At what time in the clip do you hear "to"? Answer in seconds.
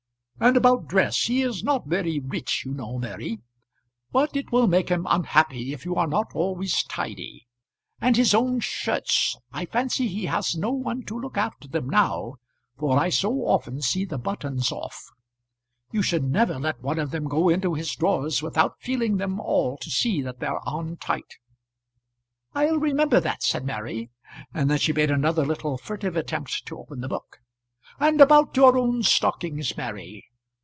11.03-11.19, 19.77-19.91, 26.65-26.79